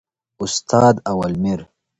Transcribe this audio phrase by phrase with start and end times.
[0.43, 1.59] استاد اولمیر